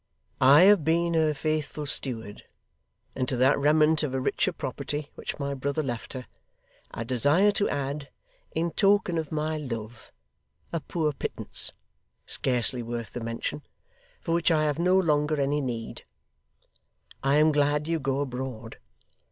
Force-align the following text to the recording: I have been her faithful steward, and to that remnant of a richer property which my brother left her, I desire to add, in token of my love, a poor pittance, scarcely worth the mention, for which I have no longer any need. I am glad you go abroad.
I 0.41 0.61
have 0.61 0.83
been 0.83 1.13
her 1.13 1.35
faithful 1.35 1.85
steward, 1.85 2.41
and 3.15 3.29
to 3.29 3.37
that 3.37 3.59
remnant 3.59 4.01
of 4.01 4.15
a 4.15 4.19
richer 4.19 4.51
property 4.51 5.11
which 5.13 5.37
my 5.37 5.53
brother 5.53 5.83
left 5.83 6.13
her, 6.13 6.25
I 6.89 7.03
desire 7.03 7.51
to 7.51 7.69
add, 7.69 8.09
in 8.51 8.71
token 8.71 9.19
of 9.19 9.31
my 9.31 9.57
love, 9.59 10.11
a 10.73 10.79
poor 10.79 11.13
pittance, 11.13 11.71
scarcely 12.25 12.81
worth 12.81 13.13
the 13.13 13.19
mention, 13.19 13.61
for 14.19 14.31
which 14.31 14.49
I 14.49 14.63
have 14.63 14.79
no 14.79 14.97
longer 14.97 15.39
any 15.39 15.61
need. 15.61 16.01
I 17.21 17.35
am 17.35 17.51
glad 17.51 17.87
you 17.87 17.99
go 17.99 18.21
abroad. 18.21 18.77